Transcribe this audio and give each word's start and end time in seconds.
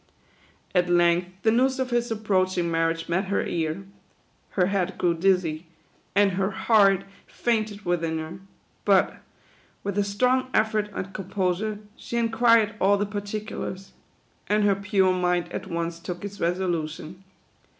At 0.73 0.89
length 0.89 1.29
the 1.43 1.51
news 1.51 1.79
of 1.79 1.91
his 1.91 2.09
approaching 2.09 2.71
marriage 2.71 3.07
met 3.07 3.25
her 3.25 3.45
ear. 3.45 3.83
Her 4.57 4.65
head 4.65 4.97
grew 4.97 5.13
dizzy, 5.13 5.67
and 6.15 6.31
her 6.31 6.49
heart 6.49 7.01
6* 7.01 7.01
66 7.01 7.05
THE 7.05 7.21
QUADROONS. 7.21 7.41
fainted 7.43 7.85
within 7.85 8.17
her; 8.17 8.39
but, 8.83 9.15
with 9.83 9.99
a 9.99 10.03
strong 10.03 10.47
effort 10.55 10.89
at 10.95 11.13
com 11.13 11.25
posure, 11.29 11.81
she 11.95 12.17
inquired 12.17 12.73
all 12.81 12.97
the 12.97 13.05
particulars; 13.05 13.91
and 14.47 14.63
her 14.63 14.73
pure 14.73 15.13
mind 15.13 15.51
at 15.53 15.67
once 15.67 15.99
took 15.99 16.25
its 16.25 16.39
resolution. 16.39 17.23